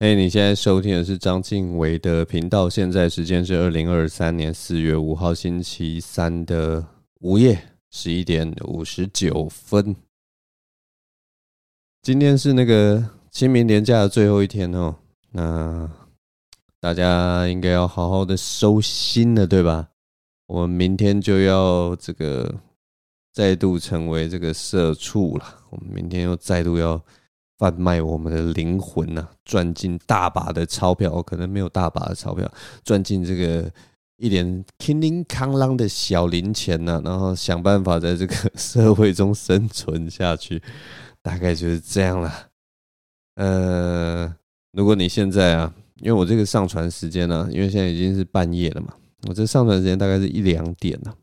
[0.00, 6.84] 哎你现在收听的是章晋唯的频道，现在时间是二零二三年四月五号星期三的
[7.20, 7.56] 午夜
[7.92, 9.94] 十一点五十九分。
[12.02, 14.96] 今天是那个清明连假的最后一天哦，
[15.30, 15.88] 那
[16.80, 19.90] 大家应该要好好的收心了，对吧？
[20.48, 22.52] 我们明天就要这个
[23.32, 27.00] 再度成为这个社畜了，我们明天又再度要。
[27.58, 32.50] 贩卖我们的灵魂呐、赚进大把的钞票，可能没有大把的钞票，
[32.82, 33.70] 赚进这个
[34.16, 40.62] 一点叮叮哐啷的小零钱呐、然后想办法在这个社会中生存下去，
[41.22, 42.48] 大概就是这样了。
[43.36, 44.34] 呃，
[44.72, 48.94] 如果你现在啊，因为我这个上传时间呢、因为现在已经是半夜了嘛，
[49.28, 51.14] 我这上传时间大概是一两点了、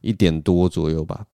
[0.00, 1.26] 一点多左右吧。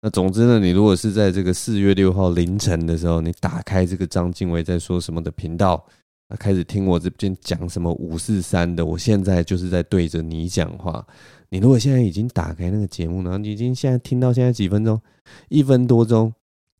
[0.00, 5.84] 那总之呢，你如果是在这个四月六号凌晨的时候，你打开这个章晋唯在说什么的频道，
[6.28, 11.04] 那开始听我这边讲什么五四三的，我现在就是在对着你讲话。
[11.48, 15.00] 你如果现在已经打开那个节目，然后你已经现在听到现在几分钟，
[15.48, 16.32] 一分多钟，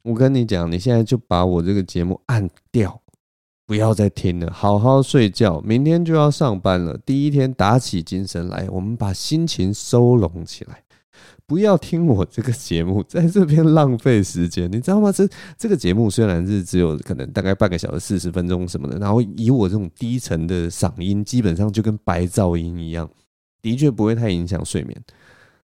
[0.03, 3.00] 我跟你讲，你现在就把我这个节目按掉，
[3.66, 5.60] 不要再听了，好好睡觉。
[5.62, 10.84] 明天就要上班了，第一天打起精神来，我们把心情收拢起来。
[11.48, 15.10] 不要听我这个节目，在这边浪费时间，你知道吗？
[15.10, 23.08] 这这个节目虽然是只有可能大概半个小时、四十分钟什么的，然后以我这种低沉的嗓音，基本上就跟白噪音一样，
[23.62, 25.02] 的确不会太影响睡眠。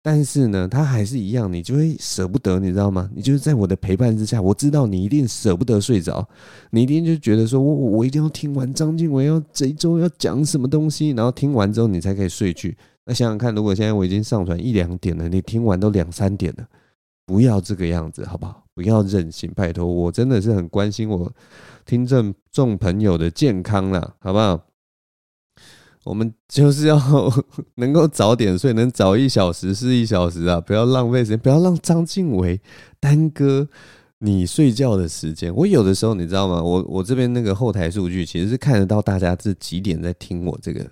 [0.02, 3.08] 但是呢，它还是一样，你就会舍不得，你知道吗？
[3.14, 6.28] 你就是在我的陪伴之下，我知道你一定舍不得睡着，
[6.72, 12.76] 你一定就觉得说我我一定要听完章晋唯要这一周要讲什么东西，然后听完之后你才可以睡去。
[13.08, 16.68] 那想想看，如果现在我已经上传一两点了，你听完都两三点了，
[17.26, 18.66] 不要这个样子，好不好？
[18.76, 21.32] 不要任性，拜托，我真的是很关心我
[21.86, 24.62] 听众众朋友的健康啦，好不好？
[26.04, 27.02] 我们就是要
[27.76, 32.60] 能够早点睡，能早一小时是一小时啊，不要浪费时间，不要让章晋唯
[33.00, 33.68] 耽搁
[34.20, 35.56] 你睡觉的时间。
[35.56, 36.62] 我有的时候你知道吗？
[36.62, 40.86] 我我这边那个后台数据其实是看得到大家是几点在听我这个。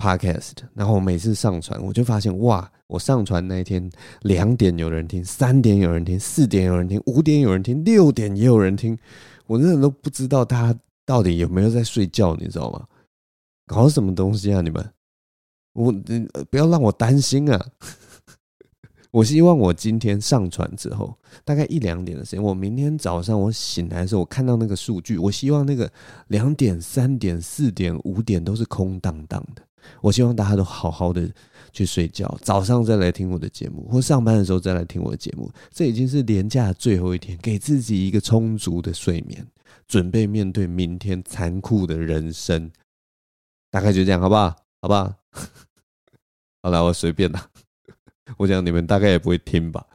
[0.00, 3.90] Podcast，然后我每次上传，我就发现哇，我上传那一天
[4.22, 8.98] 两点有人听，三点有人听，四点有人听，五点有人听，六点也有人听，
[9.46, 12.86] 我真的都不知道大家到底有没有在睡觉，你知道吗？
[13.66, 14.90] 搞什么东西啊你们？
[15.74, 17.66] 我你不要让我担心啊！
[19.12, 25.92] 我希望我今天上传之后，大概一两点的时间，我明天早上我醒来的时候，我看到那个数据，我希望那个
[26.28, 29.62] 两点、三点、四点、五点都是空荡荡的。
[30.00, 31.28] 我希望大家都好好的
[31.72, 35.50] 去睡觉，早上再来听我的节目，或上班的时候再来听我的节目。
[35.72, 39.46] 这已经是连假最后一天，给自己一个充足的睡眠，
[39.86, 42.70] 准备面对明天残酷的人生。
[43.70, 44.56] 大概就这样，好不好？
[44.82, 45.14] 好不好？
[46.62, 47.48] 好了，我随便啦。
[48.36, 49.86] 我讲你们大概也不会听吧。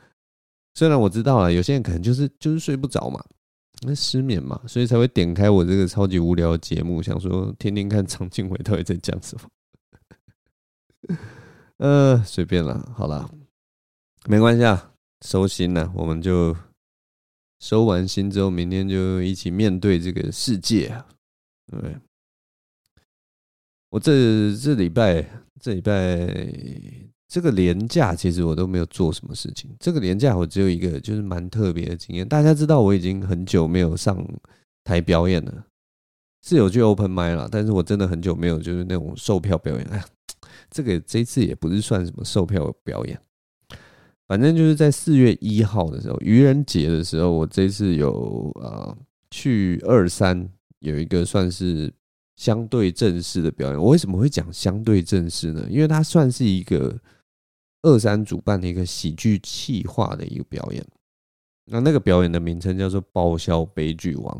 [0.73, 3.23] 虽然我知道啊，有些人可能就是就是睡不着嘛，
[3.81, 9.49] 那失眠嘛，所以才会点开我这个超级无聊的节目，想说听听看章晋唯到底在讲什么。
[11.77, 13.29] 呃，随便了，好了，
[14.27, 14.93] 没关系啊，
[15.25, 16.55] 收心了，我们就
[17.59, 21.05] 收完心之后，明天就一起面对这个世界啊。
[21.67, 21.97] 对，
[23.89, 25.27] 我这这礼拜，
[25.59, 26.27] 这礼拜
[27.27, 29.75] 这个连假，其实我都没有做什么事情。
[29.79, 32.25] 这个连假我只有一个，就是蛮特别的经验。
[32.27, 34.25] 大家知道我已经很久没有上
[34.83, 35.65] 台表演了，
[36.41, 39.85] 是有去 open mic 了，但是我真的很久没有就是那种售票表演。
[39.87, 40.01] 哎。
[40.75, 43.17] 这个这次也不是算什么售票表演，
[44.27, 48.97] 反正就是在四月一号的时候，愚人节的时候，我这次有呃
[49.31, 50.49] 去二三
[50.79, 51.89] 有一个算是
[52.35, 53.79] 相对正式的表演。
[53.79, 55.65] 我为什么会讲相对正式呢？
[55.69, 56.99] 因为它算是一个
[57.83, 60.85] 二三主办的一个喜剧企划的一个表演。
[61.67, 64.37] 那那个表演的名称叫做《爆笑悲剧王》。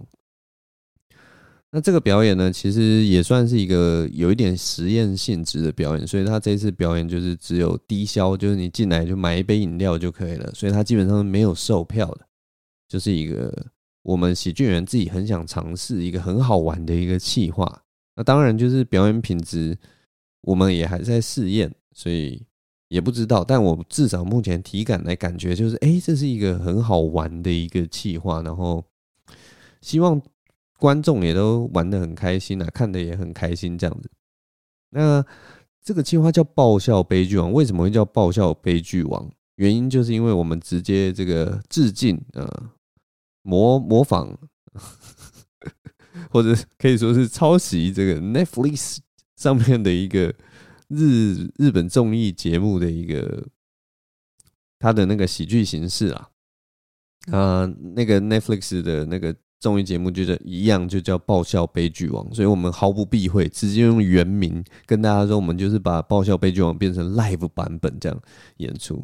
[1.76, 12.22] 那这个表演呢，其实也算是一个有一点实验性质的表演，所以他这次表演就是只有低消，就是你进来就买一杯饮料就可以了，所以他基本上没有售票的，
[12.88, 13.54] 就是一个
[14.04, 17.82] 我们喜剧人自己很想尝试一个很好玩的一个企划。
[18.16, 19.78] 那当然就是表演品质，
[20.44, 22.42] 我们也还在试验，所以
[22.88, 23.44] 也不知道。
[23.44, 28.82] 但我至少目前体感来感觉就是，哎，这是一个很好玩的一个企划，然后
[29.82, 30.22] 希望。
[30.86, 34.12] 观众也都玩得很开心啊，看得也很开心这样子。
[34.92, 35.26] 那
[35.84, 39.32] 这个计划叫爆笑悲剧王，为什么会叫爆笑悲剧王？
[39.56, 42.48] 原因就是因为我们直接这个致敬，呃，
[43.42, 44.38] 模模仿，
[46.30, 49.00] 或者可以说是抄袭这个 Netflix
[49.36, 50.32] 上面的一个
[50.90, 53.48] 日日本综艺节目的一个
[54.78, 56.30] 它的那个喜剧形式啊，
[57.32, 57.66] 啊，
[57.96, 59.36] 那个 Netflix 的那个
[59.66, 68.22] 综艺节目就是一样，就叫爆笑悲剧王，所以我们毫不避讳，直接用原名跟大家说，我们就是把爆笑悲剧王变成 live 版本这样
[68.58, 69.04] 演出。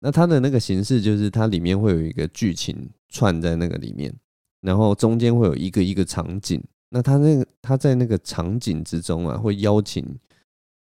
[0.00, 4.14] 那它的那个形式就是它里面会有一个剧情串在那个里面。
[4.60, 6.60] 然后中间会有一个一个场景，
[6.90, 10.04] 那他那个他在那个场景之中啊，会邀请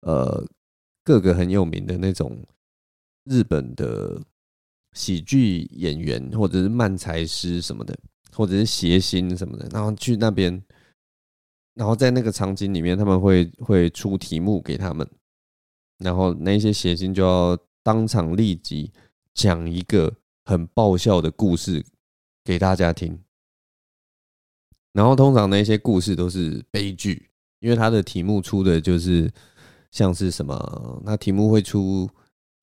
[0.04, 0.46] 呃
[1.04, 2.38] 各个很有名的那种
[3.26, 4.22] 日本的
[4.94, 7.98] 喜剧演员，或者是漫才师什么的，
[8.34, 10.64] 或者是谐星什么的，然后去那边，
[11.76, 15.08] 然后在那个场景里面，他们会会出题目给他们，
[16.00, 18.92] 然后那些谐星就要当场立即
[19.34, 20.14] 讲一个
[20.46, 21.86] 很爆笑的故事
[22.44, 23.20] 给大家听。
[24.94, 27.30] 然后通常那些故事都是悲剧，
[27.60, 29.32] 因为他的题目出的就是
[29.90, 32.10] 像是什么，那题目会出，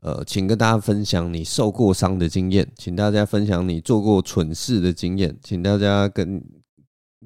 [0.03, 6.43] 呃，请跟大家分享你受过伤的经验，请大家分享你做过蠢事的经验，请大家跟，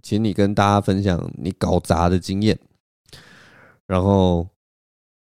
[0.03, 2.59] 请你跟大家分享你搞砸的经验，
[3.87, 4.49] 然后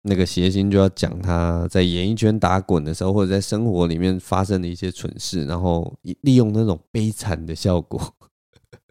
[0.03, 8.15] 那个谐星就要讲他在演艺圈打滚的时候，或者在生活里面发生的一些蠢事，然后利用那种悲惨的效果。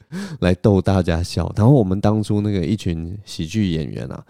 [0.39, 4.25] 来逗大家笑，然后我们当初那个一群喜剧演员啊，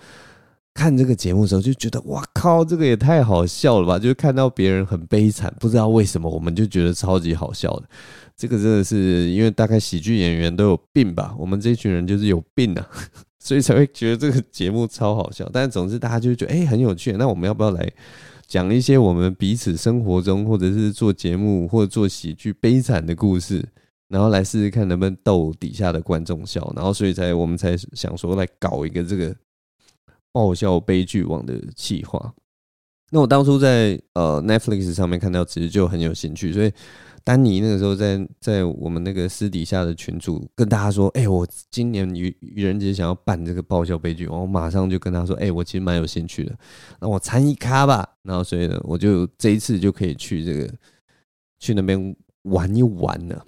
[0.76, 3.98] 看这个节目的时候就觉得，哇靠，这个也太好笑了吧！
[3.98, 7.84] 就是看到别人很悲惨，不知道为什么，我们就觉得超级好笑的。
[8.36, 12.86] 这个真的是因为大概喜剧演员都有病吧，我们这群人就是有病啊，
[13.40, 15.50] 所以才会觉得这个节目超好笑。
[15.52, 17.14] 但总之大家就觉得，哎，很有趣。
[17.14, 17.90] 那我们要不要来
[18.46, 23.66] 讲一些我们彼此生活中，或者是做节目或者做喜剧悲惨的故事？
[24.10, 29.36] 然后来试试看能不能逗底下的观众笑，然后所以才我们才想说来搞一个这个
[30.36, 32.34] 爆笑悲剧王的企划。
[33.12, 36.70] 那我当初在呃 Netflix 上面看到，其实就很有兴趣，所以
[37.24, 46.54] 丹尼那个时候在在我们那个私底下的群组跟大家说：“哎，我今年愚愚人节想要办这个爆笑悲剧王。”我马上就跟他说：“哎，我其实蛮有兴趣的，
[47.00, 50.70] 那我参一咖吧。”然后所以呢，我就这一次就可以去这个
[51.60, 53.46] 去那边玩一玩了。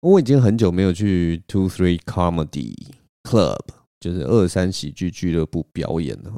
[0.00, 2.74] 我已经很久没有去 Two Three Comedy
[3.24, 3.58] Club，
[4.04, 6.30] 就是二三喜剧俱乐部表演了。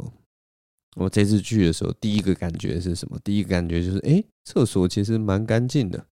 [0.94, 3.18] 我这次去的时候，第一个感觉是什么？
[3.24, 6.06] 第一个感觉就是，哎，厕所其实蛮干净的。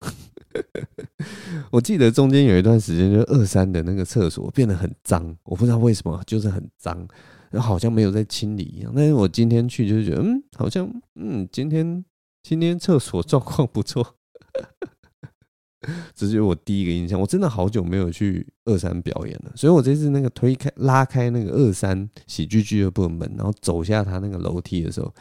[1.70, 7.08] 我记得中间有一段时间，就二三的那个厕所变得很脏，我不知道为什么，就是很脏，
[7.52, 8.92] 然后好像没有在清理一样。
[8.96, 12.04] 但是我今天去，就是觉得，嗯，好像，嗯，今天
[12.42, 14.16] 今天厕所状况不错。
[16.16, 25.14] 这是我第一个印象，我真的好久没有去二三表演了，所以我这次那个推开拉开那个二三喜剧俱乐部的门，然后走下他那个楼梯的时候，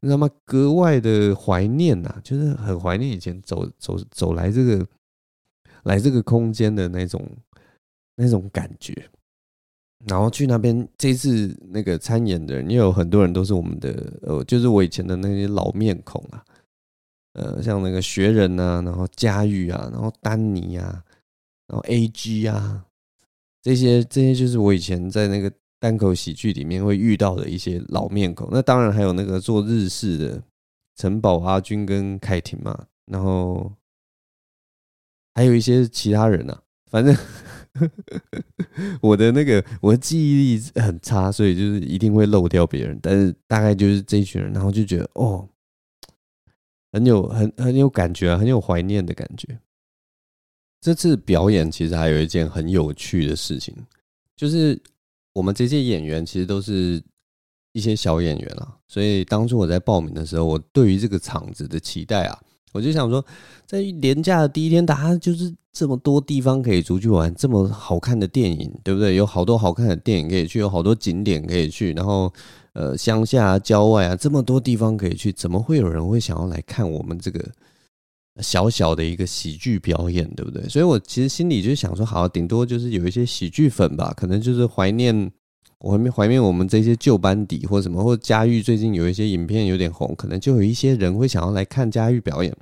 [0.00, 0.28] 你知道吗？
[0.44, 4.86] 格外的怀念呐，就是很怀念以前走走走来这个
[5.84, 7.24] 来这个空间的那种
[8.16, 8.94] 那种感觉。
[10.06, 16.44] 然后去那边，这次那个参演的人，也有很多人都是我们的呃，就是我以前的那些老面孔啊。
[17.36, 21.04] 呃，像那个学人啊，然后佳玉啊，然后丹尼啊，
[21.68, 22.86] 然后 A G 啊，
[23.60, 28.48] 这些这些就是我以前在那个单口喜剧里面会遇到的一些老面孔。
[28.50, 30.42] 那当然还有那个做日式的
[30.96, 33.70] 城堡、阿军跟凯婷嘛，然后
[35.34, 36.62] 还有一些其他人啊。
[36.90, 37.14] 反正
[39.02, 42.98] 我的那个我的记忆力很差，所以就是一定会漏掉别人。
[43.02, 45.46] 但是大概就是这一群人，然后就觉得哦。
[46.96, 49.46] 很有很很有感觉啊，很有怀念的感觉。
[50.80, 53.74] 这次表演其实还有一件很有趣的事情，
[54.34, 54.80] 就是
[55.34, 57.02] 我们这些演员其实都是
[57.72, 62.40] 一些小演员啊，所以当初我在报名的时候，我对于这个场子的期待啊，
[62.72, 63.22] 我就想说，
[63.66, 69.16] 在连假的第一天，大家就是这么多地方可以出去玩，这么好看的电影，对不对？
[69.16, 72.32] 有好多好看的电影可以去，有好多景点可以去，然后。
[72.76, 77.42] 呃，乡下，郊外啊，这么多地方可以去，怎么会有人会想要来看我们这个
[78.42, 80.62] 小小的一个喜剧表演，对不对？
[80.68, 85.32] 所以我其实心里就想说，好，顶多就是有一些喜剧粉吧，可能就是怀念，
[85.78, 92.54] 我怀怀念我们这些旧班底或什么，或者佳玉最近有一些影片有点红，可能就有一些人会想要来看佳玉表演，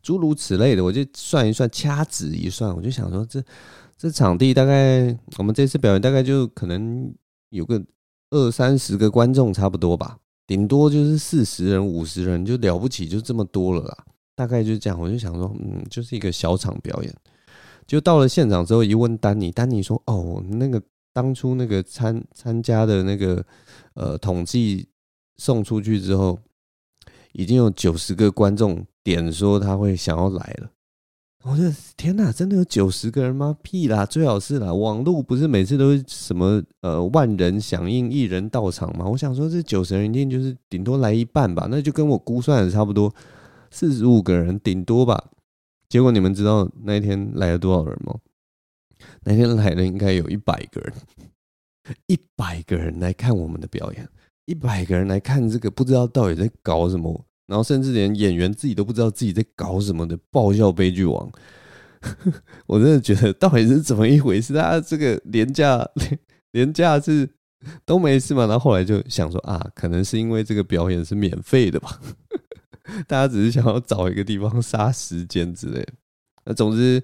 [0.00, 0.84] 诸如此类的。
[0.84, 3.42] 我就算一算，掐指一算，我就想说，这
[3.98, 7.12] 这场地大概我们这次表演大概就可能
[7.50, 7.82] 有个。
[8.30, 14.04] 二三十个观众差不多吧，顶多就是四十人、五十人就了不起，就这么多了啦。
[14.36, 17.14] 大概就这样，我就想说，嗯，就是一个小场表演。
[17.86, 23.44] 就到了现场之后，一问丹尼，丹尼说：“哦，那个当初那个参参加的那个
[23.94, 24.88] 呃统计
[25.36, 26.38] 送出去之后，
[27.32, 30.70] 已经有九十个观众点说他会想要来了。
[31.44, 33.54] 我觉得天哪，真的有九十个人吗？
[33.60, 34.72] 屁啦，最好是啦。
[34.72, 39.04] 网络不是每次都是什么呃万人响应，一人到场吗？
[39.04, 43.14] 我想说这九十人一定就是顶多来一半吧，那就跟我估算的差不多，
[43.70, 45.22] 四十五个人顶多吧。
[45.86, 48.18] 结果你们知道那一天来了多少人吗？
[49.24, 50.94] 那天来了应该有一百个人，
[52.06, 54.08] 一百个人来看我们的表演，
[54.46, 57.22] 一百个人来看这个不知道到底在搞什么。
[57.46, 61.30] 然后甚至连演员自己都不知道自己在搞什么的爆笑悲剧王，
[62.66, 64.52] 我真的觉得到底是怎么一回事？
[64.54, 66.18] 大家这个廉价、廉
[66.52, 67.28] 廉价是
[67.84, 68.46] 都没事嘛？
[68.46, 72.00] 然后后来就想说啊，可能是因为这个表演是免费的吧？
[73.06, 75.92] 大家只是想要找一个地方杀时间之类的。
[76.44, 77.02] 那总之。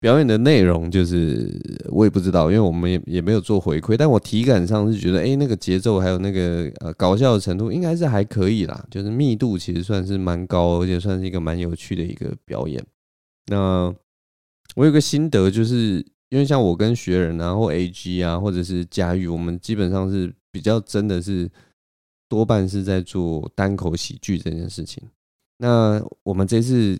[0.00, 1.50] 表演的内容就是
[1.88, 12.80] 我也不知道，因为我们也也没有做回馈，但我体感上是觉得，哎，那个节奏还有那个呃搞笑的程度应该是还可以啦，就是密度其实算是蛮高，而且算是一个蛮有趣的一个表演。
[13.46, 13.92] 那
[14.76, 21.50] 我有个心得，就是因为像我跟学人，啊，或 AG 啊，或者是佳玉，我们基本上是比较真的是
[22.28, 25.02] 多半是在做单口喜剧这件事情。
[25.56, 26.96] 那我们这次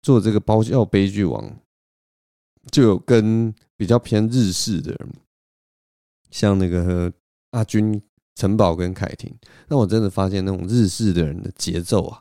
[0.00, 1.56] 做这个包笑悲剧王。
[2.70, 5.08] 就有跟比较偏日式的人，
[6.30, 7.12] 像那个
[7.50, 8.00] 阿军、
[8.34, 9.32] 陈宝跟凯婷，
[9.68, 12.20] 那我真的发现那种日式的人的节奏啊，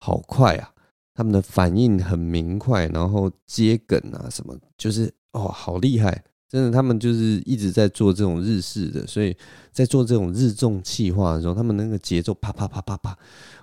[0.00, 0.72] 好快啊，
[1.14, 9.36] 他们的反应很明快，然后接梗啊什么，就是哦，好厉害，真的，他们就是一直在做这种日式的，所以
[9.70, 13.16] 在做这种日重气化的时候，他们那个节奏啪啪啪啪啪，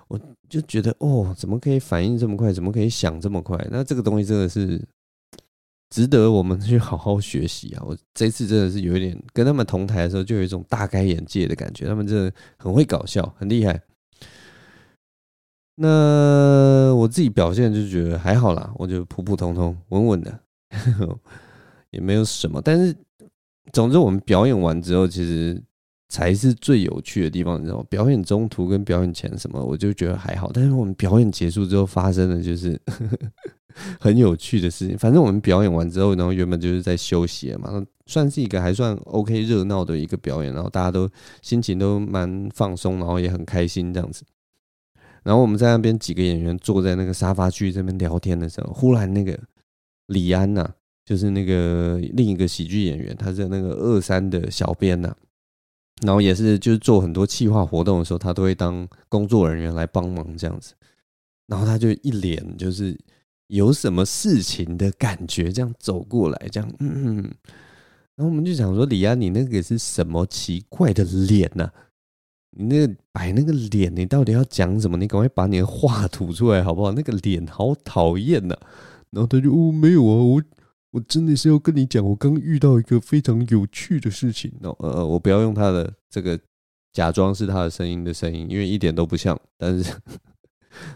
[0.08, 0.18] 我
[0.48, 3.58] 就觉得哦，怎么可以反应这么快，怎么可以想这么快？
[3.70, 4.80] 那这个东西真的是。
[5.94, 7.82] 值得我们去好好学习啊！
[7.86, 11.86] 我这次真的是有一点跟他们同台的时候，就有一种大开眼界的感觉。
[11.86, 13.80] 他们真的很会搞笑，很厉害。
[15.76, 20.36] 那我自己表现就觉得还好啦，我就普普通通、稳稳的，
[21.92, 22.60] 也没有什么。
[22.60, 22.92] 但是，
[23.72, 25.62] 总之我们表演完之后，其实
[26.08, 27.84] 才是最有趣的地方，你知道吗？
[27.88, 30.50] 表演中途跟表演前什么，我就觉得还好。
[30.52, 32.76] 但是我们表演结束之后发生的就是。
[34.00, 41.08] 很有趣的事情，反正我们表演完之后，然后原本就是在休息嘛，算是一个还算 OK 热闹的一个表演，然后大家都
[41.42, 44.22] 心情都蛮放松，然后也很开心这样子。
[45.22, 49.38] 然后我们在那边几个演员坐在那个沙发区这边聊天的时候，忽然那个
[50.06, 50.68] 李安呐，
[51.04, 55.14] 就是那个另一个喜剧演员，他是那个二三的小编呐，
[56.02, 60.74] 然后也是就是做很多企划活动的时候，他都会当工作人员来帮忙这样子。
[61.46, 62.96] 然后他就一脸就是。
[63.48, 67.22] 有什么事情的感觉，这样走过来，这样，嗯，
[68.16, 71.70] 然后我们就想说，李安，你那个是什么奇怪的脸呢？
[72.56, 74.96] 你那个摆那个脸，你到底要讲什么？
[74.96, 76.92] 你赶快把你的话吐出来好不好？
[76.92, 78.56] 那个脸好讨厌呐！
[79.10, 80.42] 然后他就，哦，没有啊，我
[80.92, 84.50] 我真的是要跟你讲，我刚遇到一个非常有趣的事情。
[84.62, 86.38] 哦，呃，我不要用他的这个
[86.92, 89.92] 假装是他的声音的声音，因为一点都不像，但是。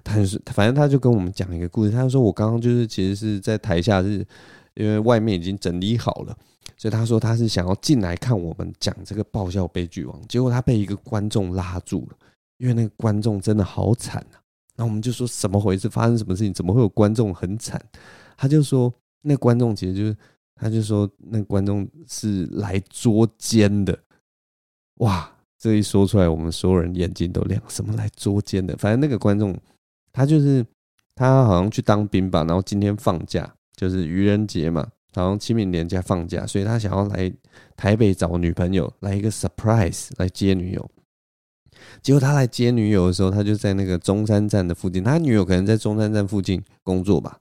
[0.05, 1.91] 他就是，反正他就跟我们讲一个故事。
[1.91, 4.27] 他说：“我刚刚就是其实是在台下，是
[4.75, 6.37] 因为外面已经整理好了，
[6.77, 10.21] 所以他说他是想要进来看我们讲这个爆笑悲剧王。
[10.29, 12.17] 结果他被一个观众拉住了，
[12.59, 14.39] 因为那个观众真的好惨啊。
[14.77, 15.89] 然后我们就说怎么回事？
[15.89, 16.53] 发生什么事情？
[16.53, 17.81] 怎么会有观众很惨？
[18.37, 18.93] 他就说
[19.23, 20.17] 那观众其实就是，
[20.55, 23.99] 他就说那观众是来捉奸的。
[24.97, 27.61] 哇！”这一说出来，我们所有人眼睛都亮。
[27.69, 28.77] 什么来捉奸的？
[28.77, 29.53] 反正那个观众，
[30.13, 30.65] 他就是
[31.17, 37.33] 他好像去当兵吧，然后今天放假，就是愚人节嘛，好像清明连假放假，所以他想要来
[37.77, 40.91] 台北找女朋友，来一个 surprise 来接女友。
[42.03, 47.37] 结果他来接女友的时候，他就在那个中山站的附近，他女友可能在中山站附近工作吧，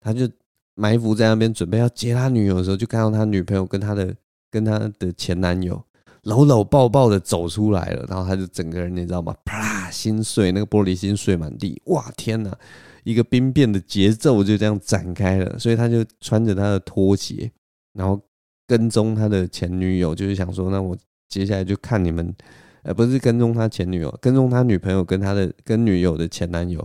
[0.00, 0.28] 他就
[0.74, 4.14] 埋伏在那边准备要接他女友的时候，就看到他女朋友跟他的
[4.50, 5.82] 跟他的前男友。
[6.26, 9.34] 搂搂抱抱的走出来了，然后他就整个人你知道吗？
[9.44, 11.80] 啪，心碎，那个玻璃心碎满地。
[11.86, 12.56] 哇，天哪！
[13.04, 15.56] 一个兵变的节奏就这样展开了。
[15.56, 17.48] 所以他就穿着他的拖鞋，
[17.92, 18.20] 然后
[18.66, 20.96] 跟踪他的前女友，就是想说，那我
[21.28, 22.34] 接下来就看你们，
[22.82, 26.84] 呃，不是跟踪他前女友，跟踪他女朋友跟他的跟女友的前男友，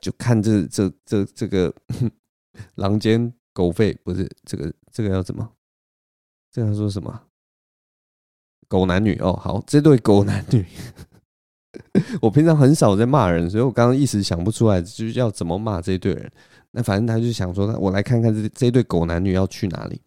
[0.00, 1.74] 就看这这这这个
[2.76, 5.50] 狼奸狗吠，不是这个这个要怎么？
[6.52, 7.22] 这个要说什么？
[8.68, 10.64] 狗男女哦，好，这对狗男女，
[12.20, 16.30] 我平常很少在骂人，所以我刚刚一时想不出来，就是要怎么骂这一对人。
[16.70, 20.00] 那反正他就想说，我来看看这这对狗男女要去哪里。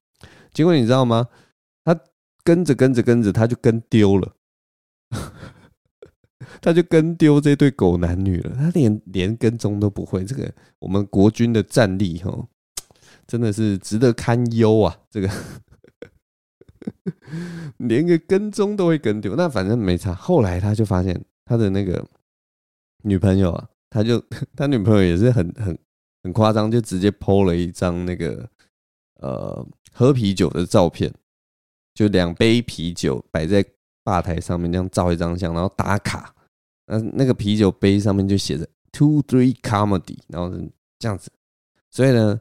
[0.54, 1.28] 结果你知道吗？
[1.84, 1.98] 他
[2.44, 4.36] 跟着跟着跟着，他就跟丢了，
[6.62, 8.56] 他就跟丢这对狗男女了。
[8.56, 12.48] 他连连跟踪都不会，这个我们国军的战力哈，
[13.26, 14.96] 真的是值得堪忧啊！
[15.10, 15.30] 这个
[17.78, 20.14] 连个跟踪都会跟丢，那反正没差。
[20.14, 22.06] 后来他就发现他的那个
[23.04, 24.24] 女朋友啊，他就
[24.56, 25.78] 他女朋友也是很很
[26.24, 28.50] 很夸张，就直接 PO 了一张那个
[29.22, 31.14] 呃喝啤酒的照片。
[31.96, 33.66] 就两杯啤酒摆在
[34.06, 36.34] 吧台上面，这样照一张相，然后打卡。
[36.86, 40.50] 那那个啤酒杯上面就写着 “two three comedy”，然后
[40.98, 41.30] 这样子。
[41.92, 42.40] 所以呢，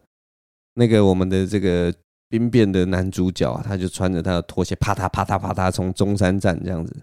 [0.75, 1.93] 那个我们的这个
[2.29, 6.97] 兵变的男主角啊，他就穿着他的拖鞋，啪嗒啪嗒啪嗒，从中山站这样子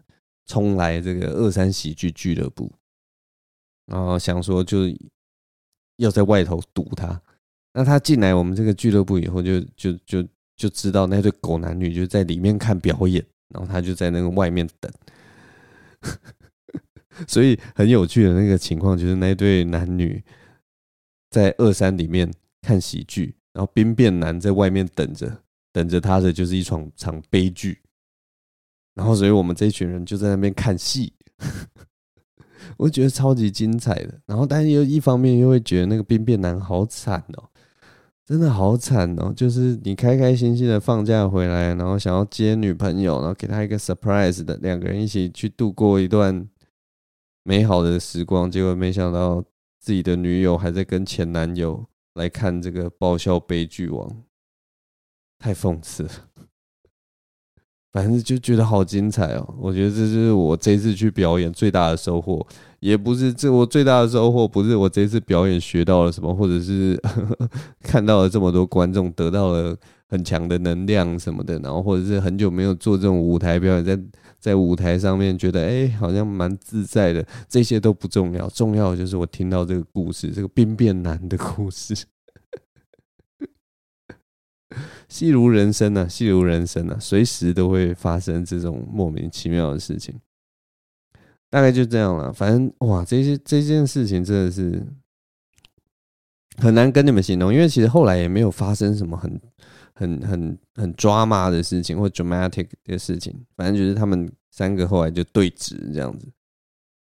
[0.46, 2.72] 冲来这个二三喜剧俱乐部，
[3.88, 4.86] 然后想说就
[5.98, 7.22] 要在外头堵他。
[7.74, 10.30] 那他进来我们这个俱乐部以后就，就就就。
[10.58, 14.90] 就知道那对狗男女就在里面看表演，然后他就在那个外面等，
[17.28, 20.24] 所以很有趣的那个情况就是那对男女
[21.30, 25.40] 在二三里面看喜剧，然后兵变男在外面等着，
[25.72, 27.80] 等着他的就是一场场悲剧，
[28.94, 31.14] 然后所以我们这群人就在那边看戏，
[32.78, 37.50] 我觉得超级精彩的，然后但是又一方面又会觉得那个兵变男好惨哦。
[38.28, 39.32] 真的好惨哦！
[39.36, 46.50] 就是你开开心心的放假回来，然后想要接女朋友，然后给她一个 surprise 的，两个人一起去度过一段
[47.44, 49.44] 美好的时光，结果没想到
[49.80, 51.86] 自己的女友还在跟前男友
[52.16, 54.24] 来看这个爆笑悲剧王，
[55.40, 56.10] 太讽刺了。
[57.94, 59.56] 反正就觉得好精彩哦！
[59.58, 62.46] 我觉得这就是我这次去表演最大的收获，
[62.82, 69.74] 也不是这我最大的收获，不是我这次表演学到了什么，或者是呵 呵看到了这么多观众得到了
[70.10, 73.98] 很强的能量什么的，然后或者是很久没有做这种舞台表演，在
[74.38, 81.96] 在舞台上面觉得哎好像蛮自在的，这些都不重要，重要的就是我听到这个故事，这个兵变男的故事。
[85.08, 90.20] 戏如人生啊，戏如人生啊，随时都会发生这种莫名其妙的事情。
[91.50, 94.86] 大概就这样了，反正哇，这些这件事情真的是
[96.58, 99.40] 很难跟你们形容，因为其实后来也没有发生什么很
[99.94, 106.28] 很很很抓马的事情或 dramatic 的事情，反正就是他们三个后来就对峙这样子，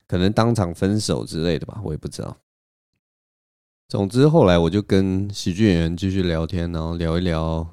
[0.07, 2.37] 可能当场分手之类的吧，我也不知道。
[3.89, 7.67] 总之后来我就跟喜剧演员继续聊天，然后聊一聊，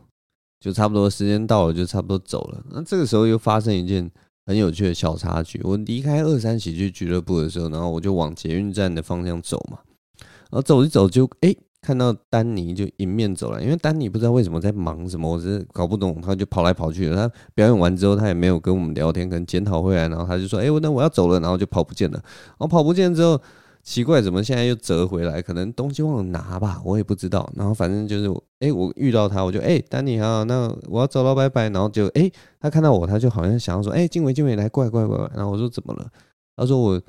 [0.59, 2.63] 就差不多时间到了，就差不多走了。
[2.71, 4.09] 那这个时候又发生一件
[4.45, 5.61] 很有趣的小插曲。
[5.63, 9.79] 我离开二三喜剧俱乐部的时候，然后我就往捷运站的方向走嘛，
[10.19, 17.15] 然后走一走就哎、看到丹尼就迎面走来，因为丹尼不知道为什么在忙什么，我是搞不懂，他就跑来跑去的。
[17.15, 22.17] 他表演完之后，他也没有跟我们聊天，可能检讨会来，然后他就说：“哎，我那我要走了。”然后就跑不见了。
[22.23, 23.39] 然后跑不见之后。
[23.85, 25.43] 奇怪，怎么现在又折回来？
[25.43, 27.47] 可能东西忘了拿吧，我也不知道。
[27.55, 31.69] 然后反正就是，哎，我遇到他，我就哎，丹尼啊，那我要走了，拜拜。
[31.69, 35.29] 然后就哎，他看到我，他就好像想要说，哎，静伟，静伟来，过来，过来，过来。
[35.35, 36.11] 然后我说怎么了？
[36.55, 36.99] 他说我，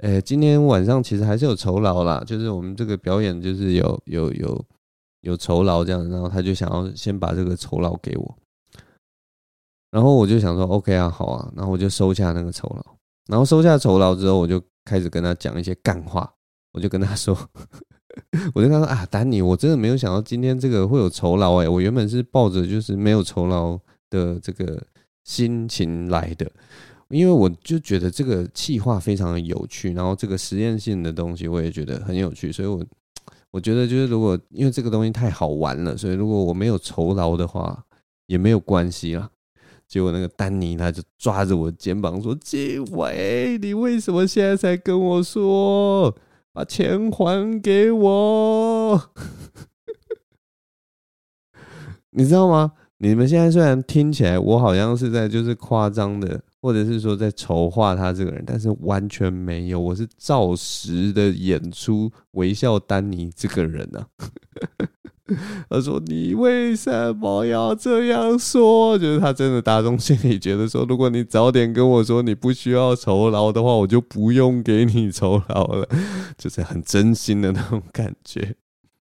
[0.00, 4.64] 哎，今天晚上其实还是有酬劳啦，就是我们这个表演就是有有有
[5.22, 6.06] 有酬劳这样。
[6.10, 8.36] 然后他就想要先把这个酬劳给我。
[9.90, 11.50] 然后我就想说，OK 啊，好啊。
[11.56, 12.94] 然后我就收下那个酬劳。
[13.26, 14.62] 然后收下酬劳之后，我就。
[14.86, 16.32] 开始跟他讲一些干话，
[16.72, 17.36] 我就跟他说，
[18.54, 24.82] 我就跟他说啊，丹尼，我真的没有想到今天这个会有酬劳哎，我原本是抱着就是没有酬劳的这个
[25.24, 26.50] 心情来的，
[27.08, 32.82] 因为我就觉得这个气话非常的有趣，然后这个实验性的东西我也觉得很有趣，所以我
[33.50, 37.84] 我觉得就是如果因为这个东西太好玩了，所以如果我没有酬劳的话
[38.26, 39.30] 也没有关系啦。
[39.88, 46.14] 结果那个丹尼他就抓着我肩膀说：“静伟，你为什么现在才跟我说？
[46.52, 49.10] 把钱还给我！
[52.10, 52.72] 你知道吗？
[52.98, 64.08] 你们现在虽然听起来我好像是在就是夸张的，或者是说在丑化他这个人，但是完全没有，我是照实的演出微笑丹尼这个人啊。”
[65.68, 68.96] 他说：“你为什么要这样说？
[68.96, 75.88] 就是他真的打从心里觉得说，如果你早点跟我说你不需要酬劳的话，我就不用给你酬劳了，
[76.38, 78.54] 就是很真心的那种感觉。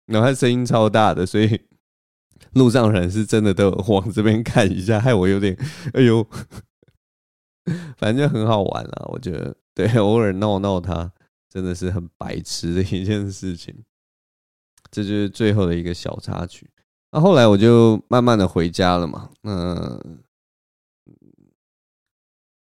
[0.05, 1.59] 然后他声音超大的，所以
[2.55, 5.57] 路上人是真的都往这边看一下，害我有点
[5.93, 6.25] 哎呦，
[7.97, 9.05] 反正很好玩啊。
[9.11, 11.11] 我觉得对，偶尔闹闹他
[11.49, 13.75] 真的是很白痴的一件事情。”
[14.93, 16.69] 这就是最后的一个小插曲。
[17.11, 19.27] 那后来我就慢慢的回家了嘛。
[19.41, 19.99] 那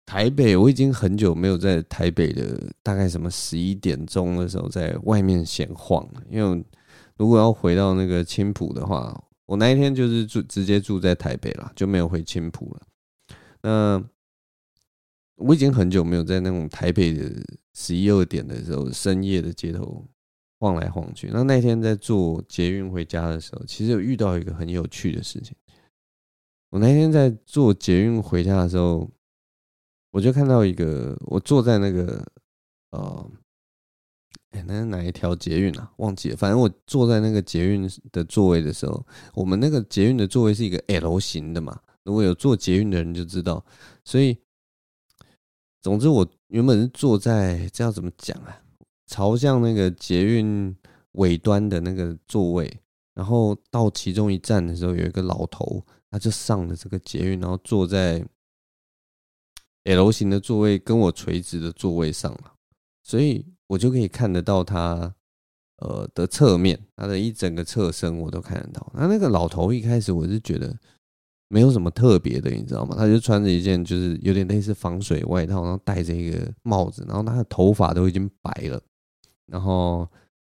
[0.05, 6.21] 台北，我已经很久没有在台北的大概什么十一点钟的时候在外面闲晃了。
[6.29, 6.65] 因为
[7.15, 12.81] 如果要回到那个青浦的话，我那一天就是住直接住在台北了，就没有回青浦了。
[13.61, 14.03] 那
[15.35, 17.31] 我已经很久没有在那种台北的
[17.73, 20.05] 十一二点的时候深夜的街头
[20.59, 21.29] 晃来晃去。
[21.31, 25.55] 那那天在坐捷运回家的时候，其实有遇到一个很有趣的事情。
[26.69, 29.09] 我那天在坐捷运回家的时候，
[30.11, 32.23] 我就看到一个，我坐在那个
[32.91, 33.31] 呃，
[34.51, 35.91] 哎，那是哪一条捷运啊？
[35.97, 36.35] 忘记了。
[36.35, 41.79] 反正我坐在那个捷运的座位的时候，我们那个捷运的座位是一个 L 型的嘛。
[42.03, 43.63] 如果有坐捷运的人就知道。
[44.03, 44.37] 所以，
[45.81, 48.61] 总之我原本是坐在这要怎么讲啊？
[49.09, 50.73] 朝向那个捷运
[51.13, 52.79] 尾端的那个座位，
[53.13, 55.83] 然后到其中一站的时候，有一个老头。
[56.11, 58.25] 他就上了这个捷运，然后坐在
[59.83, 62.53] L 型的座位，跟我垂直的座位上了，
[63.03, 65.13] 所以我就可以看得到他
[65.77, 68.91] 呃的侧面，他的一整个侧身我都看得到。
[68.95, 70.75] 那那个老头一开始我是觉得
[71.47, 72.95] 没有什么特别的，你知道吗？
[72.97, 78.81] 他就穿着一件就是有点类似防水外套，然后戴着一个帽子，然后他的头发都已经白了，
[79.51, 80.07] 然后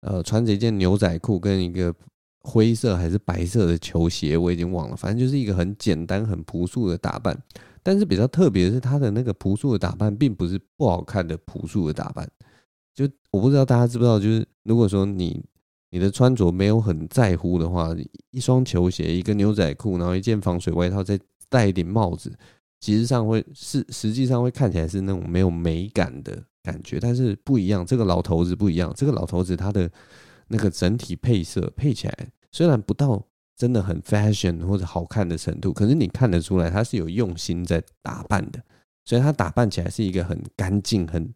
[0.02, 1.94] 呃穿着一件牛仔裤跟一个。
[2.44, 4.96] 灰色还是白色的球鞋，我已经忘了。
[4.96, 7.40] 反正就是一个很简单、很朴素的打扮。
[7.84, 12.28] 但是比较特别的是，他的那个朴素的打扮，并不是不好看的朴素的打扮。
[12.96, 15.40] 就我不知道大家知不知道，就是如果说你
[15.92, 17.96] 你的穿着没有很在乎的话，
[18.32, 22.36] 一双球鞋、一个牛仔裤，然后一件防水外套，再戴一顶帽子，
[22.80, 27.00] 其实上会是实际上会看起来是那种没有美感的感觉。
[27.00, 29.90] 但是不一样，这个老头子不一样，这个老头子他的。
[30.54, 38.62] 那个整体配色配起来，虽然不到真的很 fashion 或者好看的程度，可是你看得出来他是有用心在打扮的，
[39.06, 41.34] 所以他打扮起来是一个很干净、很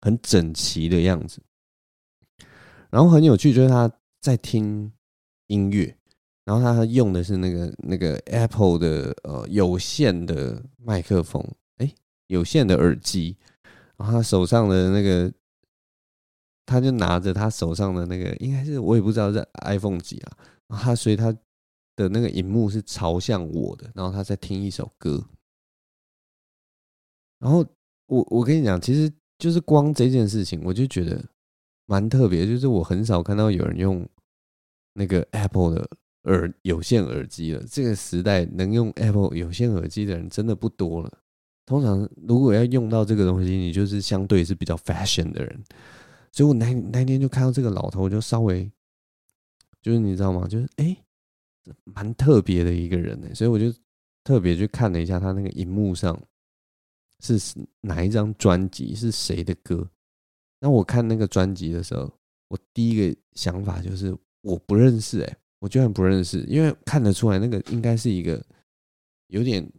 [0.00, 1.42] 很整齐的样子。
[2.88, 4.90] 然后很有趣，就是他在听
[5.48, 5.94] 音乐，
[6.46, 11.92] 然后他用的是那个那个 Apple 的呃有线的麦克风，哎，
[12.28, 13.36] 有线的耳机，
[14.06, 15.32] 他手上的那个。
[16.70, 20.36] 他就拿着他手上的那个，应该是我也不知道是 iPhone 几啊。
[20.68, 21.34] 他所以他
[21.96, 25.26] 的那个荧幕是朝向我的，然后他在听一首歌。
[27.38, 27.64] 然后
[28.04, 31.24] 我我跟你讲，其实就是光这件事情，我就觉得
[31.86, 32.46] 蛮特别。
[32.46, 34.06] 就是我很少看到有人用
[34.92, 35.88] 那个 Apple 的
[36.24, 37.64] 耳有线耳机了。
[37.66, 41.18] 这个时代能用 Apple 有线耳机的人真的不多了。
[41.68, 45.62] 通常如果要用到这个东西，你就是相对是比较 fashion 的人。
[46.32, 48.70] 所以我那那天就看到这个老头，我就稍微
[49.82, 50.48] 就是你知道吗？
[50.48, 50.96] 就是哎，
[51.84, 53.34] 蛮特别的一个人呢。
[53.34, 53.70] 所以我就
[54.24, 56.18] 特别去看了一下他那个荧幕上
[57.20, 57.38] 是
[57.82, 59.86] 哪一张专辑，是谁的歌。
[60.60, 62.10] 那我看那个专辑的时候，
[62.48, 68.42] 我第一个想法就是我不认识哎，我居然不认识，因为看得出来那个应该是一个
[69.26, 69.70] 有点，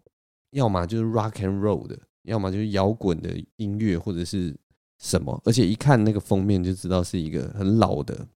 [0.51, 4.55] 要么就是 rock and roll 的，要么就是摇滚的音乐，或者是。
[5.01, 5.41] 什么？
[5.45, 8.27] 而且一看那个封面就知道是一个很老的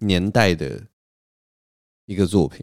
[0.00, 0.78] 年代的
[2.04, 2.62] 一个作品，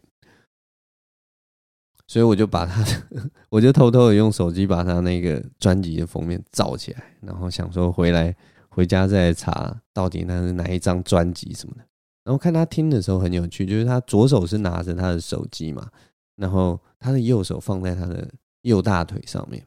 [2.06, 2.84] 所以我就把他，
[3.50, 8.32] 我就偷偷的用手机把他那个专辑的封面照起来，然后想说回来
[8.68, 11.84] 回家再查到底那是哪一张专辑什么的。
[12.22, 15.90] 然后看他听的时候很有趣，就是他左手是拿着他的手机嘛，
[16.36, 18.28] 然后他的右手放在他的
[18.62, 19.64] 右大腿上面，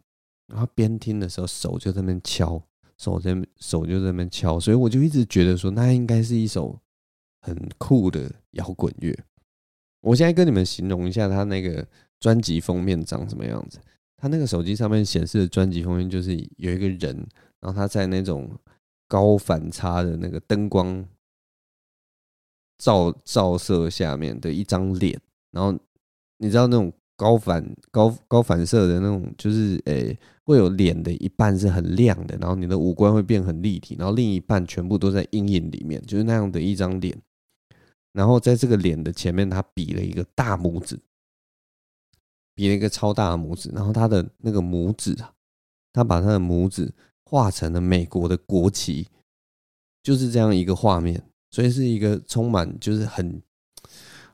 [0.47, 2.61] 然后边听的时候手就在那边敲。
[2.97, 6.79] 手在手就在那边敲，所以我就一直觉得说，那应该是一首
[7.41, 9.17] 很酷的摇滚乐。
[10.01, 11.83] 我现在跟你们形容一下他那个
[12.19, 13.79] 专辑封面长什么样子。
[14.17, 17.27] 他那个手机上面显示的专辑封面就是有一个人，
[17.59, 18.47] 然后他在那种
[19.07, 21.03] 高反差的那个灯光
[22.77, 25.75] 照照射下面的一张脸，然后
[26.37, 26.93] 你知道那种。
[27.21, 37.15] 高反高高反射的那种，就是诶、会有脸的一半是很亮的，然后你的五官会变很立体，然后另一半全部都在阴影里面，就是那样的一张脸。
[38.11, 40.99] 然后在这个脸的前面，他比了一个大拇指，
[42.55, 45.31] 比了一个超大的拇指，然后他的那个拇指啊，
[45.93, 46.91] 他把他的拇指
[47.23, 49.07] 画成了美国的国旗，
[50.01, 53.39] 就是这样一个画面，所以是一个充满就是很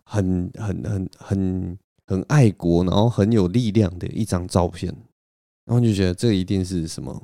[0.06, 1.78] 很很很很。
[2.08, 4.92] 很爱国，然后很有力量的一张照片，
[5.66, 7.22] 然后就觉得这一定是什么，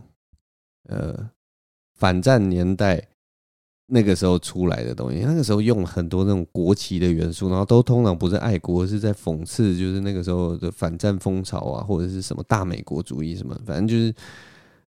[0.89, 1.31] 呃，
[1.95, 3.01] 反战年代
[3.87, 14.13] 那个时候出来的东西，那个时候用了很多那种国旗的元素，然后都通常不是爱国，是在讽刺，就是那个时候的反战风潮啊，或者是什么大美国主义什么，反正就是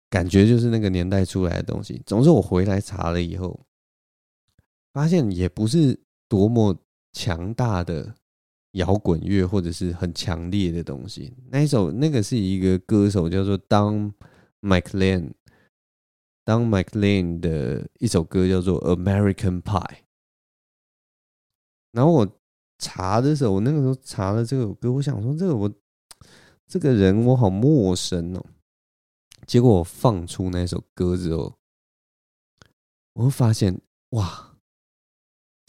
[0.10, 2.02] 感觉就是那个年代出来的东西。
[2.06, 3.60] 总之，我回来查了以后，
[4.94, 6.76] 发现也不是多么
[7.14, 8.14] 强大的
[8.72, 11.34] 摇滚乐，或者是很强烈的东西。
[11.50, 14.14] 那一首那个是一个歌手叫做 Don
[14.62, 15.32] McLean。
[16.46, 19.86] Don McLean 的一首歌叫做《American Pie》，
[21.92, 22.40] 然后我
[22.80, 25.72] 查的时候，我那个时候查了这首歌，我想说这个我
[26.66, 28.44] 这个人我好陌生哦。
[29.46, 31.56] 结果我放出那首歌之后，
[33.14, 33.80] 我会发现
[34.12, 34.49] 哇，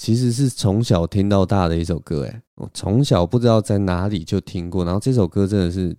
[0.00, 5.94] 其实是从小听到大的一首歌哎，我从小不知道在哪里就听过，然后这首歌真的是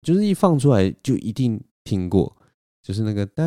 [0.00, 2.34] 就是一放出来就一定听过。
[2.82, 3.44] 就是那个哒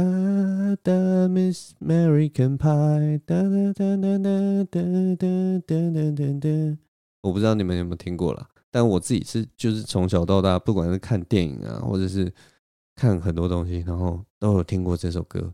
[0.84, 0.94] 哒
[1.28, 6.78] Miss American Pie，哒哒哒哒哒哒哒哒哒哒，
[7.24, 12.32] 我不知道你们有没有听过啦，但我自己是就是从小到大，不管是看电影啊，或者是
[12.96, 15.52] 看很多东西，然后都有听过这首歌。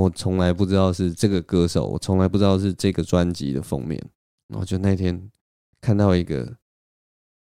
[0.00, 4.02] 我从来不知道是这个歌手，我从来不知道是这个专辑的封面。
[4.48, 5.30] 然后就那天
[5.80, 6.56] 看到一个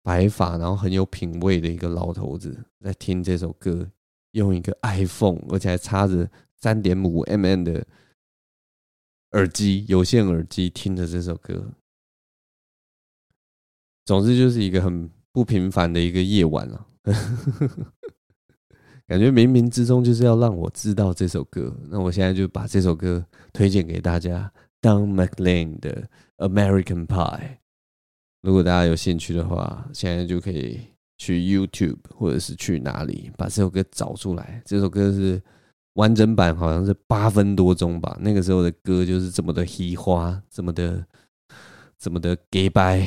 [0.02, 3.90] 白发，然后很有品味的一个老头子在听这首歌。
[4.32, 6.26] 用一个 iPhone，而且还插着
[6.56, 7.86] 三点五 mm 的
[9.32, 11.70] 耳机，有线耳机听着这首歌。
[14.06, 16.86] 总之就是一个很不平凡的一个夜晚了，
[19.06, 21.74] 感觉冥冥之中就是要让我知道这首歌。
[21.88, 26.08] 那我现在就把这首歌推荐给大家，Don m c l a n 的
[26.48, 27.40] 《American Pie》。
[28.42, 30.80] 如果大家有兴趣的话，现在就可以。
[31.18, 34.60] 去 YouTube 或者是去哪里把这首歌找出来？
[34.66, 35.40] 这首歌是
[35.92, 38.18] 完整版，好像是八分多钟吧。
[38.20, 41.06] 那个时候的歌就是这么的嘻花，这么的
[41.96, 43.06] 这么的 gay 掰，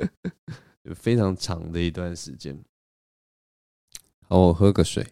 [0.82, 2.58] 就非常长的一段时间。
[4.32, 5.06] 哦，我喝个水。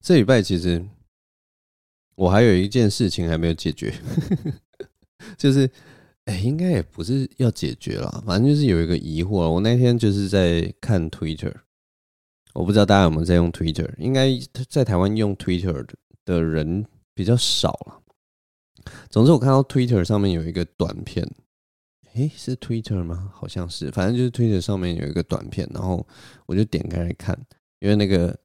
[0.00, 0.84] 这礼拜其实
[2.16, 3.94] 我还有一件事情还没有解决，
[5.38, 5.70] 就是。
[6.26, 9.46] 哎、应该也不是要解决了，反正就是有一个疑惑。
[9.46, 11.54] 我那天就是在看 Twitter，
[12.54, 14.30] 我不知道大家有没有在用 Twitter，应该
[14.70, 15.86] 在台湾用 Twitter
[16.24, 18.02] 的人比较少了。
[19.10, 21.30] 总之，我看到 Twitter 上面有一个短片，
[22.14, 23.30] 诶、是 Twitter 吗？
[23.34, 26.06] 好像是，反正就是 Twitter 上面有一个短片，然后
[26.46, 27.38] 我就点开来看，
[27.80, 28.36] 因为那个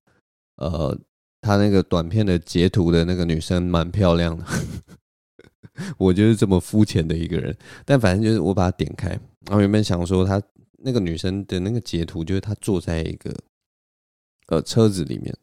[0.58, 0.98] 呃，
[1.42, 4.46] 他那个短片的截图的那个女生蛮漂亮的。
[5.98, 7.56] 我就是这么肤浅的一个人，
[7.86, 9.10] 但反正就是我把它点开，
[9.46, 10.42] 然后原本想说她
[10.80, 13.34] 那个女生的那个截图，就是她坐在一个
[14.48, 15.34] 呃车子里面，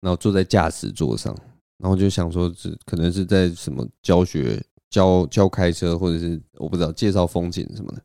[0.00, 1.34] 然后坐在驾驶座上，
[1.78, 8.02] 然后就想说是可能是在什么教学教教开车，或者是我不知道介绍风景什么的。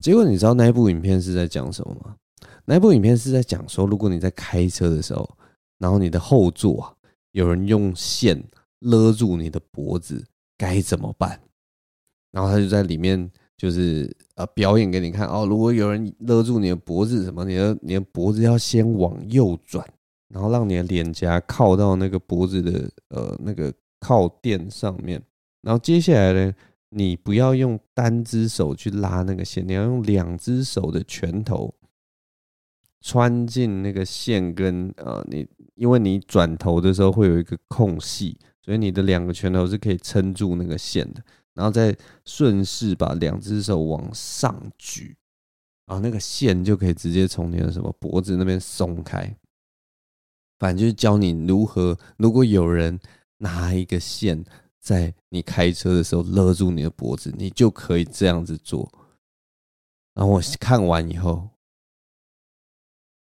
[0.00, 2.16] 结果你知道那一部影片是在讲什么吗？
[2.64, 5.28] 那一部影片是在讲说，如果你在开车的时候，
[5.78, 6.92] 然后你的后座啊
[7.32, 8.42] 有人用线
[8.80, 10.24] 勒住你的脖子。
[10.60, 11.40] 该怎么办？
[12.32, 15.46] 然后他就在里面，就是呃表演给你看哦。
[15.46, 19.88] 如果有人勒住你的脖子，什么，你的你的脖子要先往右转，
[20.28, 25.22] 然后让你的脸颊靠到那个脖子的呃那个靠垫上面。
[25.68, 26.54] 然后接下来呢，
[26.88, 31.74] 你不要用单只手去拉那个线，你要用两只手的拳头
[33.02, 38.38] 穿进那个线跟呃你，因为你转头的时候会有一个空隙。
[38.62, 45.14] 所以你的两个拳头是可以撑住那个线的，然后再顺势把两只手往上举，
[45.84, 49.36] 然后那个线就可以直接从你的什么脖子那边松开。
[50.58, 52.98] 反正就是教你如何，如果有人
[53.36, 54.42] 拿一个线
[54.80, 58.90] 在你开车的时候勒住你的脖子，你就可以这样子做。
[60.14, 61.48] 然后我看完以后，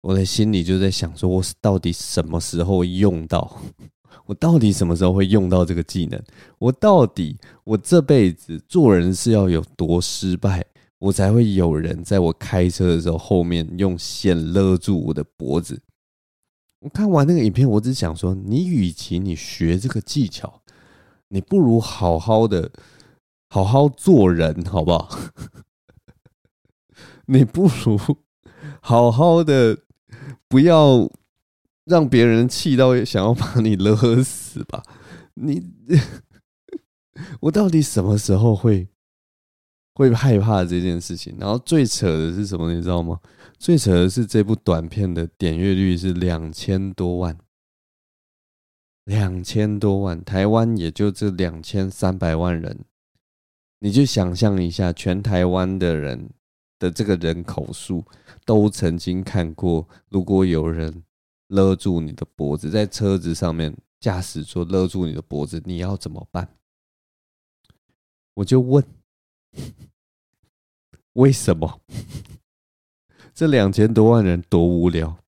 [0.02, 3.60] 我的心里就在想说，我到底什么时候用到？
[4.28, 6.22] 我到底什么时候会用到这个技能？
[6.58, 10.66] 我到底我这辈子做人是要有多失败，
[11.00, 15.82] 我才会有人在我开车的时候后面用线勒住我的脖子？
[16.80, 20.62] 我看完那个影片，我只想说，你与其你学这个技巧，
[21.30, 22.72] 你不如好好的
[23.50, 25.10] 好好做人，好不好？
[27.28, 28.00] 你不如
[28.82, 29.80] 好好的
[30.48, 31.10] 不要。
[31.86, 34.82] 让别人气到想要把你勒死吧？
[35.36, 35.62] 你，
[37.42, 38.88] 我到底什么时候会
[39.94, 41.38] 会害怕这件事情？
[41.40, 42.74] 然后最扯的是什么？
[42.74, 43.20] 你知道吗？
[43.60, 47.38] 最扯的是这部短片的点阅率是两千多万，
[49.06, 52.86] 两千多万，台湾也就这两千三百万人，
[53.80, 56.32] 你就想象一下，全台湾的人
[56.80, 58.04] 的这个人口数，
[58.46, 61.04] 都曾经看过，如果有人
[61.48, 66.50] 勒住你的脖子，在车子上面，驾驶座勒住你的脖子，你要怎么办？
[68.34, 68.84] 我就问，
[71.14, 71.80] 为什么？
[73.36, 75.20] 这两千多万人多无聊？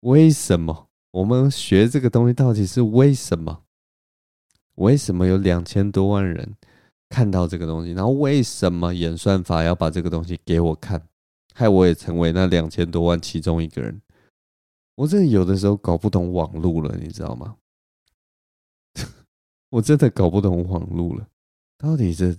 [0.00, 0.88] 为什么？
[1.12, 3.62] 我们学这个东西到底是为什么？
[4.76, 6.56] 为什么有两千多万人
[7.10, 7.92] 看到这个东西？
[7.92, 11.00] 然后为什么演算法要把这个东西给我看，
[11.54, 14.00] 害我也成为那两千多万其中一个人？
[14.94, 17.56] 我真的有的时候搞不懂网路了，你知道吗？
[19.68, 21.28] 我真的搞不懂网路了，
[21.76, 22.34] 到底是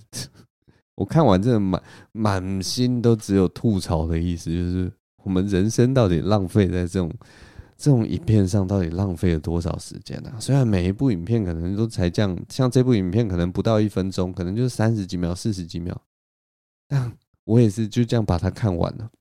[0.95, 4.91] 我看完真的满满心都只有吐槽的意思，就是
[5.23, 7.12] 我们人生到底浪费在这种。
[7.84, 10.39] 这种影片上到底浪费了多少时间呢、啊？
[10.39, 16.02] 虽然每一部影片可能都才这样，像这部影片可能不到一分钟，可能就是三十几秒、四十几秒，
[16.88, 17.12] 但
[17.43, 19.12] 我也是就这样把它看完了。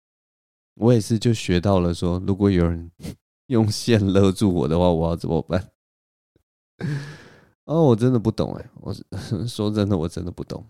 [0.77, 2.89] 我也是就学到了说，如果有人
[3.49, 5.69] 用线勒住我的话，我要怎么办？
[7.65, 8.95] 哦，我真的不懂哎，我
[9.45, 10.65] 说真的，我真的不懂。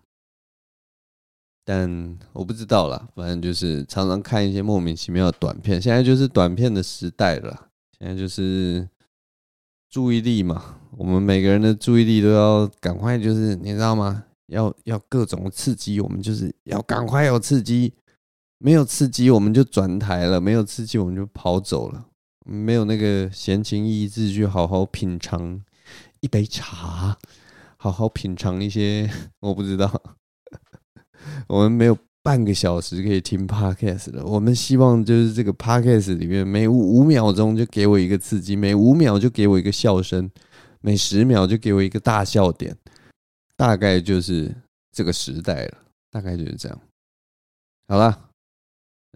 [1.62, 7.68] 但我不知道啦，反正就是常常看一些莫名其妙的短片，现在就是短片的时代了。
[8.02, 8.88] 现在就是
[9.88, 14.24] 注意力嘛，我们每个人的注意力都要赶快，就是你知道吗？
[14.46, 17.94] 要要各种刺激，我们就是要赶快有刺激，
[18.58, 22.08] 没有刺激我们就转台了，没有刺激我们就跑走了，
[22.44, 25.62] 没有那个闲情逸致去好好品尝
[26.18, 27.16] 一杯茶，
[27.76, 30.02] 好好品尝一些 我不知道，
[31.46, 31.96] 我们没有。
[32.22, 40.30] 半个小时可以听 podcast 了，我们希望就是这个 podcast 里面每五五秒钟就给我一个刺激，每五秒就给我一个笑声，
[40.80, 42.76] 每十秒就给我一个大笑点，
[43.56, 44.54] 大概就是
[44.92, 45.78] 这个时代了，
[46.12, 46.80] 大概就是这样。
[47.88, 48.30] 好了，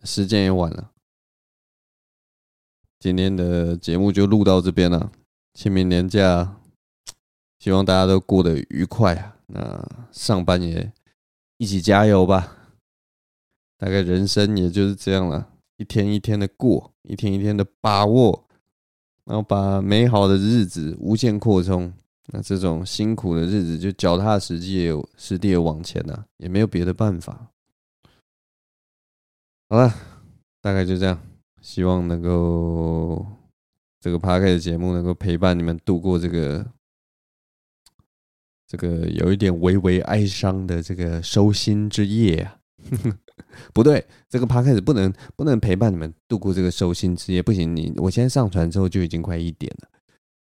[0.03, 0.91] 时间也晚了，
[2.99, 5.13] 今天的节目就录到这边了。
[5.55, 6.57] 清明年假，
[7.61, 9.37] 希望大家都过得愉快啊！
[9.47, 10.93] 那上班也
[11.57, 12.56] 一起加油吧。
[13.79, 18.49] 大概人生也就是这样了，一天一天的过，一天一天的把握，
[19.25, 21.93] 然后把美好的日子无限扩充。
[22.29, 27.53] 那这种辛苦的日子就脚踏实地、实地的往前呐，也没有别的办法。
[29.69, 29.95] 好了，
[30.61, 31.21] 大概就这样，
[31.61, 33.25] 希望能够
[34.01, 36.67] 这个 Podcast 节目能够陪伴你们度过这个
[38.67, 42.59] 这个有一点微微哀伤的这个收心之夜啊。
[43.73, 47.75] 不对，这个趴开始不能不能陪伴你们度过这个收心之夜，不行。
[47.75, 49.89] 你我现在上传之后就已经快一点了，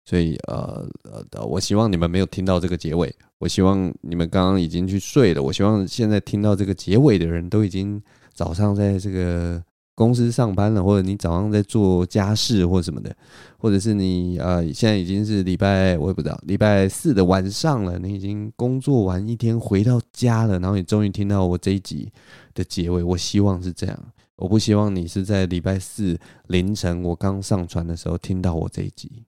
[0.04, 0.88] 所以呃
[1.32, 3.14] 呃，我希望你们没有听到这个结尾。
[3.38, 5.42] 我希望你们刚刚已经去睡了。
[5.42, 8.02] 我希望现在听到这个结尾的人都已经
[8.32, 9.62] 早上在这个。
[9.94, 13.16] 公司上班了，或者你早上在做家事或什么的，
[13.58, 22.12] 或者是你呃现在已经是礼拜我也不知道礼拜四的晚上了，你已经工作完一天回到家了，然后你终于听到我这一集
[22.54, 23.02] 的结尾。
[23.02, 29.24] 我希望是这样，我不希望你是在礼拜四凌晨我刚上传的时候听到我这一集。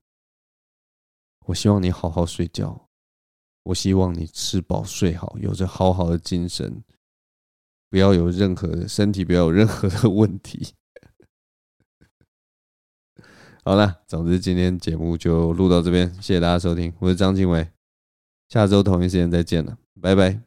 [1.47, 2.89] 我希望你好好睡觉，
[3.63, 6.83] 我希望你吃饱睡好，有着好好的精神。
[7.89, 10.75] 不要有任何身体，不要有任何的问题。
[13.65, 17.69] 好了，总之今天节目就录到这边，谢谢大家收听，我是张靖伟，
[18.49, 20.46] 下周同一时间再见了，拜拜。